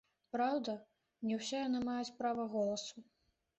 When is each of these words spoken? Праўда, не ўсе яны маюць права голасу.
Праўда, 0.35 0.73
не 1.29 1.37
ўсе 1.41 1.61
яны 1.67 1.83
маюць 1.91 2.15
права 2.25 2.49
голасу. 2.57 3.07